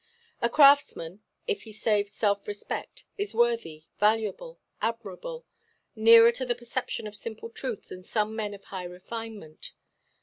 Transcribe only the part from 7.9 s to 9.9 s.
some men of high refinement.